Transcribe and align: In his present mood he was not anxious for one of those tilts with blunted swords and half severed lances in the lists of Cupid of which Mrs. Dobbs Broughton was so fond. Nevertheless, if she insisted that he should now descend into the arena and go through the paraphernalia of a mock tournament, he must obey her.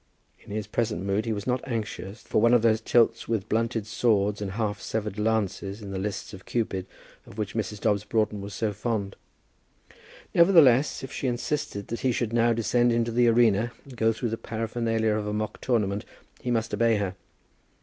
In 0.39 0.49
his 0.49 0.65
present 0.65 1.03
mood 1.05 1.25
he 1.25 1.31
was 1.31 1.45
not 1.45 1.61
anxious 1.67 2.23
for 2.23 2.41
one 2.41 2.55
of 2.55 2.63
those 2.63 2.81
tilts 2.81 3.27
with 3.27 3.47
blunted 3.47 3.85
swords 3.85 4.41
and 4.41 4.53
half 4.53 4.81
severed 4.81 5.19
lances 5.19 5.79
in 5.79 5.91
the 5.91 5.99
lists 5.99 6.33
of 6.33 6.43
Cupid 6.47 6.87
of 7.27 7.37
which 7.37 7.53
Mrs. 7.53 7.79
Dobbs 7.81 8.03
Broughton 8.03 8.41
was 8.41 8.55
so 8.55 8.73
fond. 8.73 9.15
Nevertheless, 10.33 11.03
if 11.03 11.11
she 11.11 11.27
insisted 11.27 11.89
that 11.89 11.99
he 11.99 12.11
should 12.11 12.33
now 12.33 12.51
descend 12.51 12.91
into 12.91 13.11
the 13.11 13.27
arena 13.27 13.73
and 13.85 13.95
go 13.95 14.11
through 14.11 14.29
the 14.29 14.37
paraphernalia 14.37 15.13
of 15.13 15.27
a 15.27 15.33
mock 15.33 15.61
tournament, 15.61 16.03
he 16.41 16.49
must 16.49 16.73
obey 16.73 16.95
her. 16.95 17.15